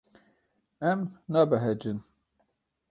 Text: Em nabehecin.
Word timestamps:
Em 0.91 0.99
nabehecin. 1.31 1.97